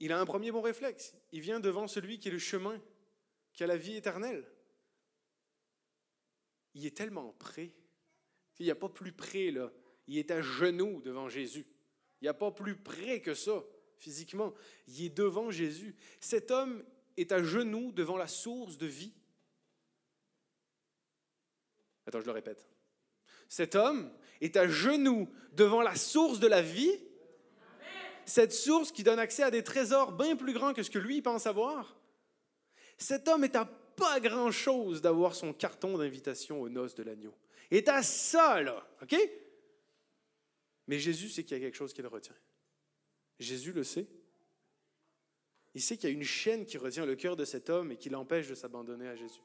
[0.00, 1.14] Il a un premier bon réflexe.
[1.32, 2.80] Il vient devant celui qui est le chemin,
[3.52, 4.46] qui a la vie éternelle.
[6.74, 7.74] Il est tellement prêt.
[8.58, 9.72] Il n'y a pas plus près, là.
[10.06, 11.66] Il est à genoux devant Jésus.
[12.20, 13.64] Il n'y a pas plus près que ça,
[13.96, 14.54] physiquement.
[14.86, 15.96] Il est devant Jésus.
[16.20, 16.84] Cet homme
[17.16, 19.12] est à genoux devant la source de vie.
[22.06, 22.66] Attends, je le répète.
[23.48, 26.98] Cet homme est à genoux devant la source de la vie.
[28.28, 31.22] Cette source qui donne accès à des trésors bien plus grands que ce que lui
[31.22, 31.96] pense avoir.
[32.98, 37.34] Cet homme est à pas grand-chose d'avoir son carton d'invitation aux noces de l'agneau.
[37.70, 39.16] Est à ça, là, OK?
[40.88, 42.34] Mais Jésus sait qu'il y a quelque chose qui le retient.
[43.38, 44.06] Jésus le sait.
[45.74, 47.96] Il sait qu'il y a une chaîne qui retient le cœur de cet homme et
[47.96, 49.40] qui l'empêche de s'abandonner à Jésus.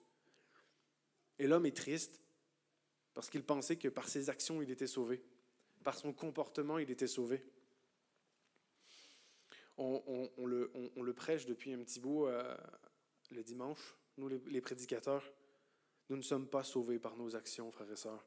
[1.39, 2.19] Et l'homme est triste
[3.13, 5.23] parce qu'il pensait que par ses actions, il était sauvé.
[5.85, 7.41] Par son comportement, il était sauvé.
[9.77, 12.55] On, le, prêche depuis un petit bout euh,
[13.31, 15.31] le dimanche, nous les prédicateurs.
[16.09, 18.25] Nous ne sommes pas sauvés par nos actions, frères et sœurs.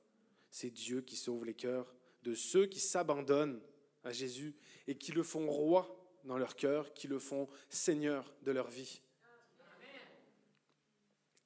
[0.50, 3.60] C'est Dieu qui sauve les cœurs de ceux qui s'abandonnent
[4.02, 4.56] à Jésus
[4.86, 9.00] et qui le font roi dans leur cœur, qui le font Seigneur de leur vie.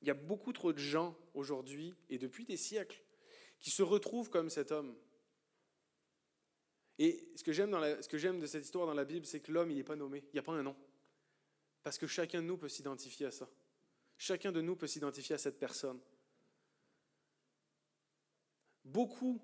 [0.03, 3.03] Il y a beaucoup trop de gens aujourd'hui et depuis des siècles
[3.59, 4.97] qui se retrouvent comme cet homme.
[7.03, 9.83] Et ce que j'aime, de cette histoire dans la Bible, c'est que l'homme, il n'est
[9.83, 10.77] pas nommé, il n'y a pas un nom.
[11.83, 13.49] Parce que chacun de nous peut s'identifier à ça.
[14.19, 15.99] Chacun de nous peut s'identifier à cette personne.
[18.85, 19.41] Beaucoup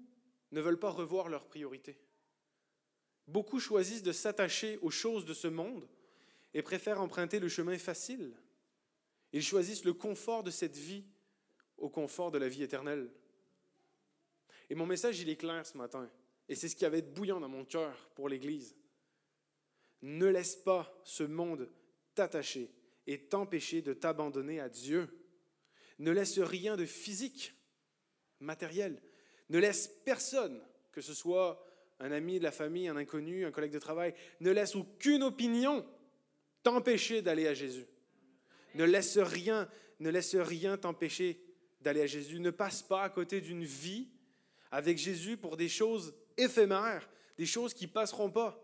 [0.53, 1.99] ne veulent pas revoir leurs priorités.
[3.27, 5.89] Beaucoup choisissent de s'attacher aux choses de ce monde
[6.53, 8.37] et préfèrent emprunter le chemin facile.
[9.33, 11.07] Ils choisissent le confort de cette vie
[11.79, 13.11] au confort de la vie éternelle.
[14.69, 16.11] Et mon message, il est clair ce matin.
[16.49, 18.77] Et c'est ce qui avait été bouillant dans mon cœur pour l'Église.
[20.03, 21.69] Ne laisse pas ce monde
[22.15, 22.71] t'attacher
[23.07, 25.09] et t'empêcher de t'abandonner à Dieu.
[25.99, 27.55] Ne laisse rien de physique,
[28.41, 29.01] matériel.
[29.49, 30.61] Ne laisse personne,
[30.93, 31.65] que ce soit
[31.99, 35.87] un ami de la famille, un inconnu, un collègue de travail, ne laisse aucune opinion
[36.63, 37.87] t'empêcher d'aller à Jésus.
[38.75, 39.69] Ne laisse rien,
[40.01, 41.41] ne laisse rien t'empêcher
[41.81, 42.41] d'aller à Jésus.
[42.41, 44.09] Ne passe pas à côté d'une vie
[44.71, 48.63] avec Jésus pour des choses éphémères, des choses qui passeront pas.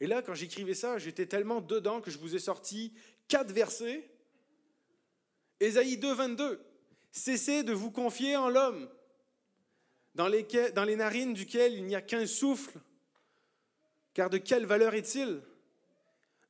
[0.00, 2.92] Et là, quand j'écrivais ça, j'étais tellement dedans que je vous ai sorti
[3.28, 4.08] quatre versets.
[5.60, 6.60] Ésaïe 2, 22.
[7.12, 8.90] Cessez de vous confier en l'homme,
[10.14, 10.30] dans,
[10.74, 12.78] dans les narines duquel il n'y a qu'un souffle.
[14.12, 15.42] Car de quelle valeur est-il?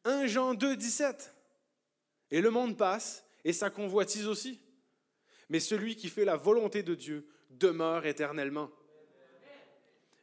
[0.05, 1.35] 1 Jean 2, 17.
[2.31, 4.61] Et le monde passe, et sa convoitise aussi.
[5.49, 8.71] Mais celui qui fait la volonté de Dieu demeure éternellement.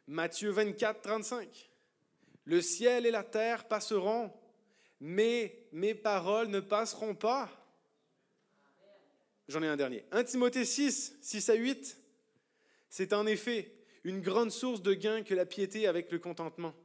[0.08, 1.72] Matthieu 24, 35.
[2.46, 4.32] Le ciel et la terre passeront,
[5.00, 7.50] mais mes paroles ne passeront pas.
[9.48, 10.06] J'en ai un dernier.
[10.12, 11.98] 1 Timothée 6, 6 à 8.
[12.90, 16.76] C'est en effet une grande source de gain que la piété avec le contentement,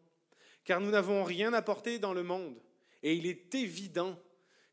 [0.64, 2.56] car nous n'avons rien apporté dans le monde,
[3.02, 4.18] et il est évident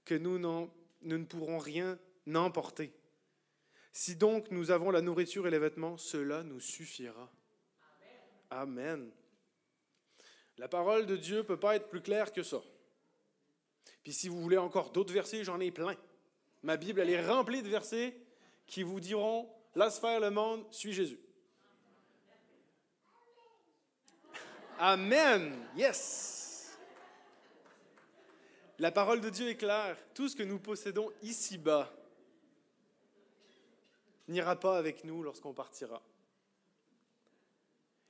[0.03, 0.39] que nous,
[1.01, 1.99] ne pourrons rien
[2.33, 2.93] emporter.
[3.91, 7.31] Si donc nous avons la nourriture et les vêtements, cela nous suffira.
[8.49, 9.11] Amen.
[10.57, 12.61] La parole de Dieu ne peut pas être plus claire que ça.
[14.03, 15.95] Puis si vous voulez encore d'autres versets, j'en ai plein.
[16.63, 18.15] Ma Bible, elle est remplie de versets
[18.65, 21.19] qui vous diront, laisse faire le monde, suis Jésus.
[24.79, 25.55] Amen.
[25.75, 26.77] Yes.
[28.77, 29.97] La parole de Dieu est claire.
[30.13, 31.91] Tout ce que nous possédons ici-bas
[34.27, 36.01] n'ira pas avec nous lorsqu'on partira.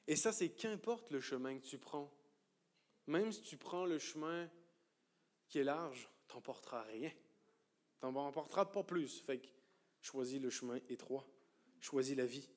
[0.07, 2.11] Et ça, c'est qu'importe le chemin que tu prends.
[3.07, 4.49] Même si tu prends le chemin
[5.47, 7.09] qui est large, tu n'emporteras rien.
[7.09, 9.19] Tu n'en emporteras pas plus.
[9.21, 9.47] Fait que
[10.01, 11.27] choisis le chemin étroit.
[11.79, 12.49] Choisis la vie.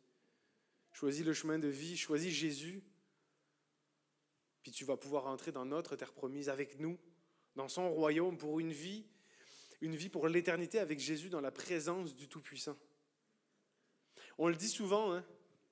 [0.93, 1.97] Choisis le chemin de vie.
[1.97, 2.83] Choisis Jésus.
[4.63, 6.99] Puis tu vas pouvoir entrer dans notre terre promise avec nous,
[7.57, 9.07] dans son royaume pour une vie,
[9.81, 12.77] une vie pour l'éternité avec Jésus dans la présence du Tout-Puissant.
[14.37, 15.25] On le dit souvent, hein,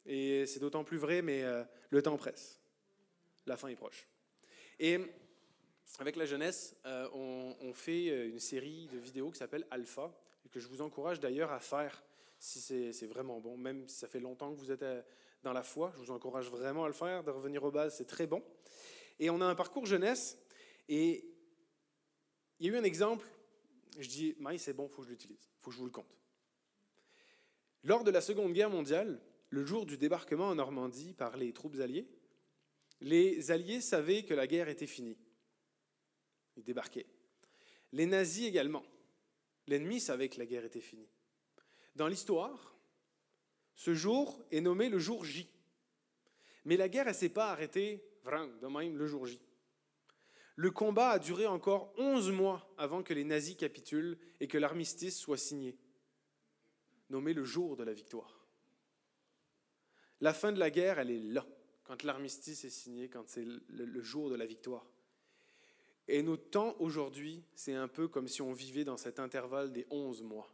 [0.06, 2.60] et c'est d'autant plus vrai, mais euh, le temps presse.
[3.46, 4.06] La fin est proche.
[4.78, 4.98] Et
[5.98, 10.12] avec la jeunesse, euh, on, fait euh, une série de vidéos qui s'appelle Alpha,
[10.50, 12.02] que je vous encourage d'ailleurs à faire
[12.38, 14.84] si c'est vraiment bon, même si ça fait longtemps que vous êtes
[15.42, 15.90] dans la foi.
[15.94, 18.42] Je vous encourage vraiment à le faire, de revenir aux bases, c'est très bon.
[19.18, 20.38] Et on a un parcours jeunesse,
[20.88, 21.24] et
[22.60, 23.26] il y a eu un exemple,
[23.98, 25.86] je dis, mais c'est bon, il faut que je l'utilise, il faut que je vous
[25.86, 26.14] le compte.
[27.82, 29.18] Lors de la Seconde Guerre mondiale,
[29.50, 32.08] le jour du débarquement en Normandie par les troupes alliées,
[33.00, 35.18] les Alliés savaient que la guerre était finie.
[36.56, 37.06] Ils débarquaient.
[37.92, 38.84] Les nazis également.
[39.66, 41.08] L'ennemi savait que la guerre était finie.
[41.94, 42.76] Dans l'histoire,
[43.74, 45.48] ce jour est nommé le jour J.
[46.64, 48.02] Mais la guerre, elle ne s'est pas arrêtée
[48.70, 49.40] même le jour J.
[50.56, 55.18] Le combat a duré encore 11 mois avant que les nazis capitulent et que l'armistice
[55.18, 55.78] soit signé,
[57.10, 58.45] nommé le jour de la victoire.
[60.20, 61.46] La fin de la guerre, elle est là,
[61.84, 64.86] quand l'armistice est signé, quand c'est le, jour de la victoire.
[66.08, 69.86] Et notre temps aujourd'hui, c'est un peu comme si on vivait dans cet intervalle des
[69.90, 70.52] 11 mois,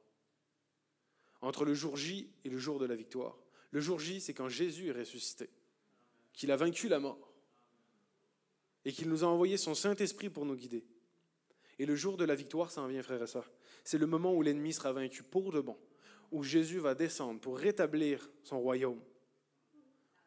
[1.41, 3.39] entre le jour J et le jour de la victoire.
[3.71, 5.49] Le jour J, c'est quand Jésus est ressuscité,
[6.33, 7.33] qu'il a vaincu la mort
[8.85, 10.85] et qu'il nous a envoyé son Saint-Esprit pour nous guider.
[11.79, 13.51] Et le jour de la victoire, ça en vient, frère et sœurs.
[13.85, 15.77] C'est le moment où l'ennemi sera vaincu pour de bon,
[16.31, 19.01] où Jésus va descendre pour rétablir son royaume,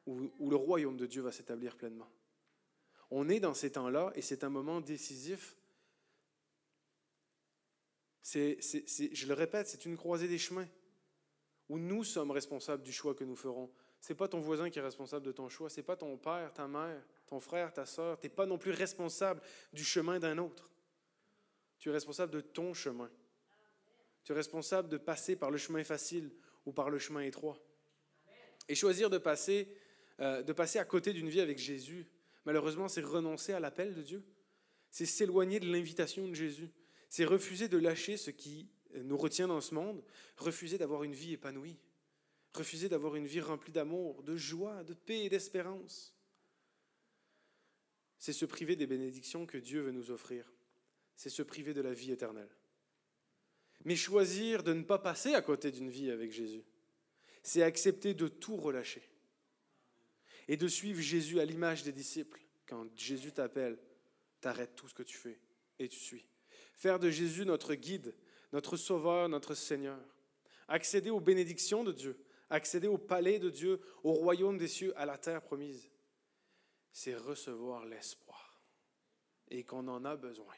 [0.05, 2.09] où, le royaume de Dieu va s'établir pleinement.
[3.11, 5.55] On est dans ces temps-là et c'est un moment décisif.
[8.23, 10.67] Je le répète, c'est une croisée des chemins
[11.69, 13.71] où nous sommes responsables du choix que nous ferons.
[14.01, 16.17] Ce n'est pas ton voisin qui est responsable de ton choix, ce n'est pas ton
[16.17, 18.19] père, ta mère, ton frère, ta soeur.
[18.19, 19.41] Tu n'es pas non plus responsable
[19.73, 20.71] du chemin d'un autre.
[21.79, 23.09] Tu es responsable de ton chemin.
[24.23, 26.31] Tu es responsable de passer par le chemin facile
[26.65, 27.59] ou par le chemin étroit.
[28.67, 29.75] Et choisir de passer,
[30.19, 32.07] euh, de passer à côté d'une vie avec Jésus,
[32.45, 34.23] malheureusement, c'est renoncer à l'appel de Dieu.
[34.91, 36.69] C'est s'éloigner de l'invitation de Jésus.
[37.09, 38.69] C'est refuser de lâcher ce qui
[39.03, 40.03] nous retient dans ce monde,
[40.37, 41.77] refuser d'avoir une vie épanouie,
[42.53, 46.15] refuser d'avoir une vie remplie d'amour, de joie, de paix et d'espérance
[48.25, 50.51] c'est se priver des bénédictions que Dieu veut nous offrir.
[51.15, 52.49] C'est se priver de la vie éternelle.
[53.83, 56.63] Mais choisir de ne pas passer à côté d'une vie avec Jésus,
[57.43, 59.03] c'est accepter de tout relâcher
[60.47, 62.41] et de suivre Jésus à l'image des disciples.
[62.67, 63.77] Quand Jésus t'appelle,
[64.41, 65.39] t'arrêtes tout ce que tu fais
[65.79, 66.27] et tu suis.
[66.73, 68.15] Faire de Jésus notre guide,
[68.53, 69.99] notre sauveur, notre Seigneur.
[70.67, 72.17] Accéder aux bénédictions de Dieu,
[72.49, 75.89] accéder au palais de Dieu, au royaume des cieux, à la terre promise
[76.95, 78.57] c'est recevoir l'espoir
[79.49, 80.55] et qu'on en a besoin.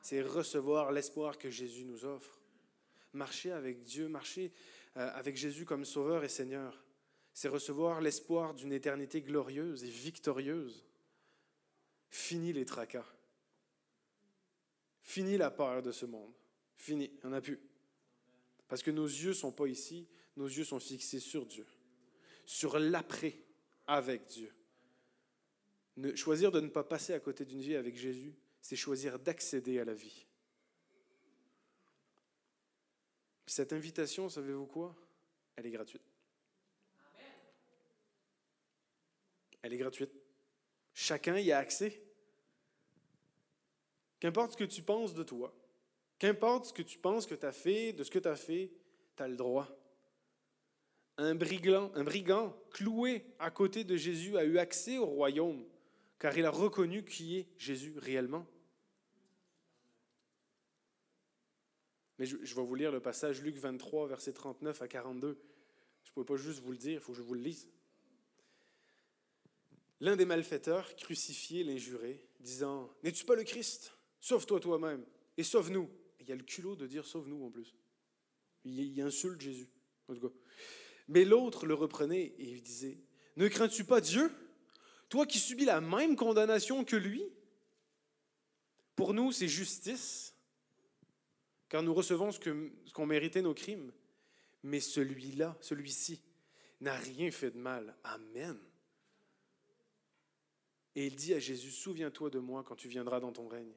[0.00, 2.40] C'est recevoir l'espoir que Jésus nous offre.
[3.12, 4.54] Marcher avec Dieu, marcher
[4.96, 6.82] euh, avec Jésus comme Sauveur et Seigneur,
[7.40, 10.84] c'est recevoir l'espoir d'une éternité glorieuse et victorieuse.
[12.10, 13.06] Fini les tracas.
[15.00, 16.34] Fini la peur de ce monde.
[16.76, 17.58] Fini, en a plus.
[18.68, 21.64] Parce que nos yeux ne sont pas ici, nos yeux sont fixés sur Dieu,
[22.44, 23.34] sur l'après
[23.86, 24.52] avec Dieu
[26.14, 29.86] choisir de ne pas passer à côté d'une vie avec Jésus, c'est choisir d'accéder à
[29.86, 30.26] la vie.
[33.46, 34.94] Cette invitation, savez-vous quoi?
[35.56, 36.09] Elle est gratuite.
[39.62, 40.12] Elle est gratuite.
[40.94, 42.02] Chacun y a accès.
[44.18, 45.54] Qu'importe ce que tu penses de toi,
[46.18, 48.70] qu'importe ce que tu penses que tu as fait, de ce que tu as fait,
[49.16, 49.68] tu as le droit.
[51.16, 55.64] Un brigand, un brigand cloué à côté de Jésus a eu accès au royaume
[56.20, 58.46] car il a reconnu qui est Jésus réellement.
[62.18, 65.40] Mais je, vais vous lire le passage Luc 23, verset 39 à 42.
[66.04, 67.66] Je ne pouvais pas juste vous le dire, il faut que je vous le lise.
[70.00, 73.92] L'un des malfaiteurs crucifié l'injurait, disant N'es-tu pas le Christ?
[74.18, 75.04] Sauve-toi toi-même
[75.36, 75.90] et sauve-nous.
[76.20, 77.74] Il y a le culot de dire Sauve-nous en plus.
[78.64, 79.68] Il, insulte Jésus.
[80.08, 80.34] En tout cas.
[81.08, 82.98] Mais l'autre le reprenait et il disait
[83.36, 84.30] Ne crains-tu pas Dieu?
[85.08, 87.24] Toi qui subis la même condamnation que lui,
[88.94, 90.34] pour nous, c'est justice,
[91.68, 93.92] car nous recevons ce qu'ont ce mérité nos crimes.
[94.62, 96.22] Mais celui-là, celui-ci,
[96.80, 97.96] n'a rien fait de mal.
[98.04, 98.58] Amen.
[101.00, 103.72] Et il dit à Jésus, souviens-toi de moi quand tu viendras dans ton règne.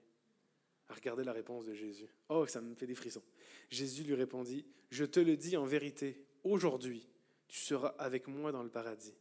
[0.89, 2.09] Regardez la réponse de Jésus.
[2.27, 3.23] Oh, ça me fait des frissons.
[3.69, 7.07] Jésus lui répondit, je te le dis en vérité, aujourd'hui,
[7.47, 9.13] tu seras avec moi dans le paradis.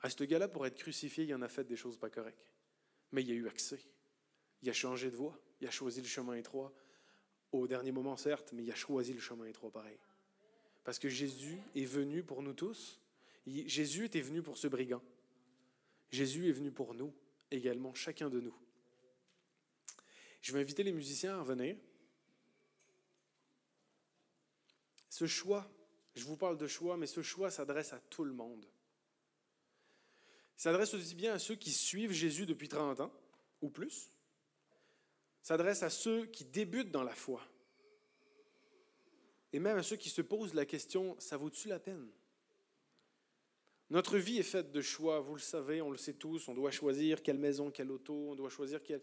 [0.00, 2.54] À ce gars-là, pour être crucifié, il en a fait des choses pas correctes.
[3.10, 3.80] Mais il a eu accès.
[4.62, 5.36] Il a changé de voie.
[5.60, 6.72] Il a choisi le chemin étroit.
[7.50, 9.98] Au dernier moment, certes, mais il a choisi le chemin étroit pareil.
[10.84, 13.00] Parce que Jésus est venu pour nous tous.
[13.44, 15.02] Jésus était venu pour ce brigand.
[16.10, 17.14] Jésus est venu pour nous
[17.50, 18.54] également, chacun de nous.
[20.40, 21.76] Je vais inviter les musiciens à revenir.
[25.08, 25.70] Ce choix,
[26.14, 28.66] je vous parle de choix, mais ce choix s'adresse à tout le monde.
[30.56, 33.12] S'adresse aussi bien à ceux qui suivent Jésus depuis 30 ans
[33.60, 34.10] ou plus.
[35.42, 37.42] S'adresse à ceux qui débutent dans la foi.
[39.52, 42.08] Et même à ceux qui se posent la question, ça vaut-tu la peine?
[43.90, 46.70] Notre vie est faite de choix, vous le savez, on le sait tous, on doit
[46.70, 49.02] choisir quelle maison, quelle auto, on doit choisir quel...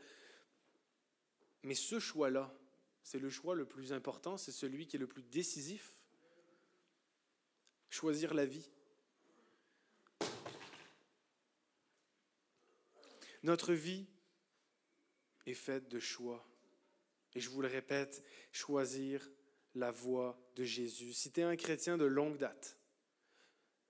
[1.64, 2.58] Mais ce choix-là,
[3.04, 5.98] c'est le choix le plus important, c'est celui qui est le plus décisif.
[7.90, 8.70] Choisir la vie.
[13.44, 14.08] Notre vie
[15.46, 16.48] est faite de choix.
[17.34, 18.24] Et je vous le répète,
[18.54, 19.30] choisir
[19.76, 21.14] la voie de Jésus.
[21.14, 22.76] Si tu es un chrétien de longue date,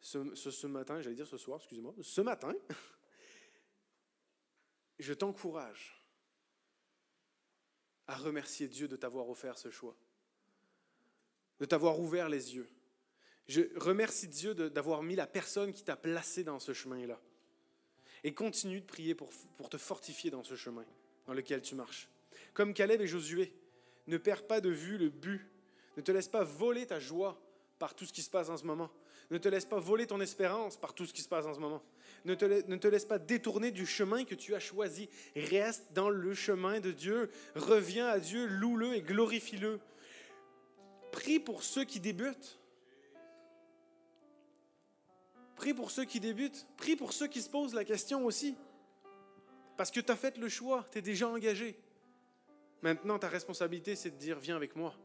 [0.07, 2.53] ce, matin, j'allais dire ce soir, excusez-moi, ce matin,
[4.99, 6.01] je t'encourage
[8.07, 9.95] à remercier Dieu de t'avoir offert ce choix,
[11.59, 12.69] de t'avoir ouvert les yeux.
[13.47, 17.19] Je remercie Dieu d'avoir mis la personne qui t'a placé dans ce chemin-là.
[18.23, 20.85] Et continue de prier pour te fortifier dans ce chemin
[21.27, 22.09] dans lequel tu marches.
[22.53, 23.53] Comme Caleb et Josué,
[24.07, 25.45] ne perds pas de vue le but.
[25.97, 27.39] Ne te laisse pas voler ta joie
[27.77, 28.91] par tout ce qui se passe en ce moment.
[29.29, 31.59] Ne te laisse pas voler ton espérance par tout ce qui se passe en ce
[31.59, 31.83] moment.
[32.23, 35.09] Ne te, laisse pas détourner du chemin que tu as choisi.
[35.35, 37.29] Reste dans le chemin de Dieu.
[37.55, 39.79] Reviens à Dieu, loue-le et glorifie-le.
[41.11, 42.59] Prie pour ceux qui débutent.
[45.55, 46.65] Prie pour ceux qui débutent.
[46.77, 48.55] Prie pour ceux qui se posent la question aussi.
[49.75, 51.77] Parce que tu as fait le choix, tu es déjà engagé.
[52.81, 54.95] Maintenant, ta responsabilité, c'est de dire, viens avec moi.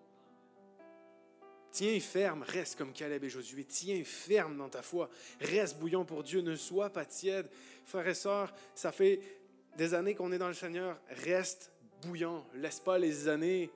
[1.73, 3.65] Tiens ferme, reste comme Caleb et Josué.
[3.65, 5.09] Tiens ferme dans ta foi.
[5.41, 7.49] Reste bouillant pour Dieu, ne sois pas tiède.
[7.87, 9.21] Frères et sœurs, ça fait
[9.79, 11.01] des années qu'on est dans le Seigneur.
[11.09, 12.45] Reste bouillant.
[12.55, 13.71] Laisse pas les années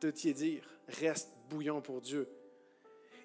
[0.00, 0.68] te tiédir.
[0.88, 2.28] Reste bouillant pour Dieu.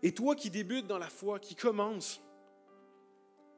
[0.03, 2.21] Et toi qui débutes dans la foi, qui commence,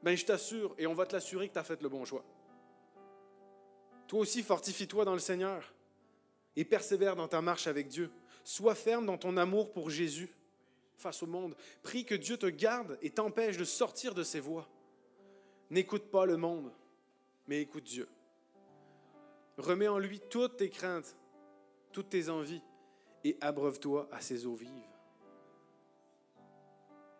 [0.04, 2.24] ben je t'assure, et on va te l'assurer que tu as fait le bon choix.
[4.08, 5.74] Toi aussi, fortifie-toi dans le Seigneur
[6.56, 8.10] et persévère dans ta marche avec Dieu.
[8.46, 10.30] Sois ferme dans ton amour pour Jésus
[10.98, 11.56] face au monde.
[11.84, 14.68] Prie que Dieu te garde et t'empêche de sortir de ses voies.
[15.70, 16.72] N'écoute pas le monde,
[17.48, 18.08] mais écoute Dieu.
[19.58, 21.16] Remets en lui toutes tes craintes,
[21.92, 22.62] toutes tes envies
[23.24, 24.70] et abreuve-toi à ses eaux vives.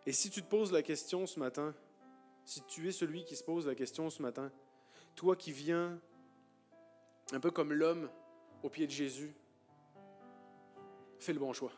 [0.06, 1.74] Et si tu te poses la question ce matin,
[2.44, 4.52] si tu es celui qui se pose la question ce matin,
[5.16, 6.00] toi qui viens
[7.32, 8.10] un peu comme l'homme
[8.62, 9.34] au pied de Jésus,
[11.20, 11.72] fais le bon choix.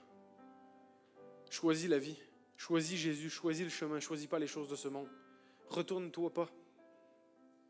[1.50, 2.18] Choisis la vie.
[2.58, 5.08] Choisis Jésus, choisis le chemin, choisis pas les choses de ce monde.
[5.70, 6.50] Retourne-toi pas.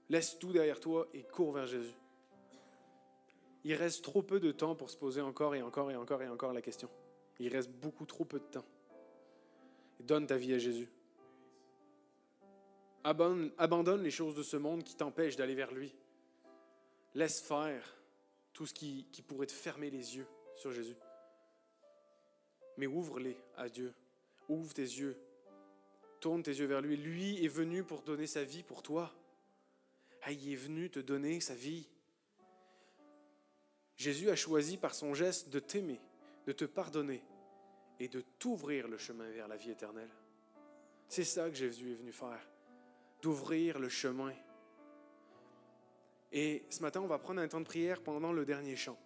[0.09, 1.95] Laisse tout derrière toi et cours vers Jésus.
[3.65, 6.30] Il reste trop peu de temps pour se poser encore et encore et encore et
[6.30, 6.89] encore la question.
[7.39, 8.65] Il reste beaucoup trop peu de temps.
[9.99, 10.89] donne ta vie à Jésus.
[13.03, 15.93] Abandonne les choses de ce monde qui t'empêchent d'aller vers lui.
[17.13, 17.97] Laisse faire
[18.53, 20.95] tout ce qui, qui pourrait te fermer les yeux sur Jésus
[22.78, 23.93] mais ouvre-les à Dieu.
[24.49, 25.17] Ouvre tes yeux.
[26.19, 26.95] Tourne tes yeux vers lui.
[26.95, 29.13] Lui est venu pour donner sa vie pour toi.
[30.30, 31.88] il est venu te donner sa vie.
[33.95, 35.99] Jésus a choisi par son geste de t'aimer,
[36.45, 37.23] de te pardonner
[37.99, 40.11] et de t'ouvrir le chemin vers la vie éternelle.
[41.07, 42.47] C'est ça que Jésus est venu faire,
[43.21, 44.34] d'ouvrir le chemin.
[46.32, 48.99] Et ce matin, on va prendre un temps de prière pendant le dernier chant.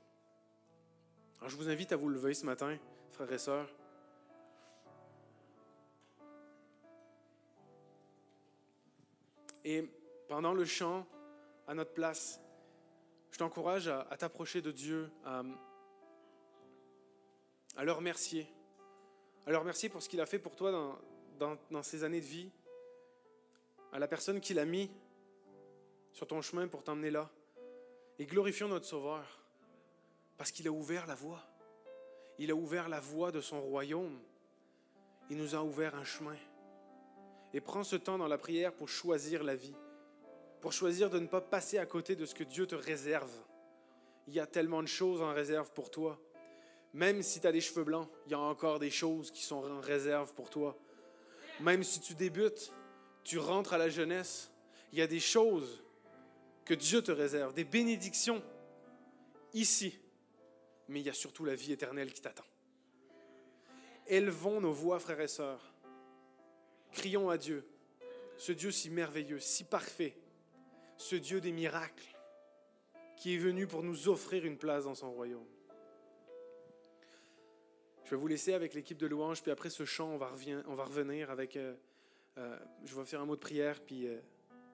[1.39, 2.77] Alors, je vous invite à vous lever ce matin
[3.11, 3.69] frères et sœurs.
[9.63, 9.87] Et
[10.27, 11.05] pendant le chant,
[11.67, 12.41] à notre place,
[13.31, 15.43] je t'encourage à, t'approcher de Dieu, à,
[17.83, 18.47] le remercier.
[19.45, 20.97] À le remercier pour ce qu'il a fait pour toi
[21.39, 22.51] dans ces années de vie,
[23.91, 24.89] à la personne qu'il a mis
[26.13, 27.29] sur ton chemin pour t'emmener là.
[28.19, 29.25] Et glorifions notre Sauveur,
[30.37, 31.50] parce qu'il a ouvert la voie.
[32.39, 34.19] Il a ouvert la voie de son royaume.
[35.29, 36.35] Il nous a ouvert un chemin.
[37.53, 39.75] Et prends ce temps dans la prière pour choisir la vie,
[40.61, 43.31] pour choisir de ne pas passer à côté de ce que Dieu te réserve.
[44.27, 46.19] Il y a tellement de choses en réserve pour toi.
[46.93, 49.63] Même si tu as des cheveux blancs, il y a encore des choses qui sont
[49.63, 50.77] en réserve pour toi.
[51.59, 52.73] Même si tu débutes,
[53.23, 54.51] tu rentres à la jeunesse,
[54.91, 55.83] il y a des choses
[56.65, 58.41] que Dieu te réserve, des bénédictions
[59.53, 60.00] ici
[60.91, 62.45] mais il y a surtout la vie éternelle qui t'attend.
[64.07, 65.73] Élevons nos voix, frères et sœurs.
[66.91, 67.65] Crions à Dieu,
[68.37, 70.17] ce Dieu si merveilleux, si parfait,
[70.97, 72.15] ce Dieu des miracles,
[73.15, 75.45] qui est venu pour nous offrir une place dans son royaume.
[78.03, 80.63] Je vais vous laisser avec l'équipe de louange, puis après ce chant, on va, revenir,
[80.67, 81.55] on va revenir avec...
[81.55, 81.73] Euh,
[82.37, 84.17] euh, je vais faire un mot de prière, puis euh,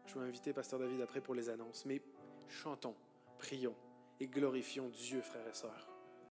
[0.08, 1.86] Je vais inviter Pasteur David après pour les annonces.
[1.86, 2.02] Mais
[2.48, 2.96] chantons,
[3.38, 3.76] prions
[4.20, 5.97] et glorifions Dieu, frères et sœurs.